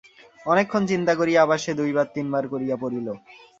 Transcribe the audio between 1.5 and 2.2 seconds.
সে দুইবার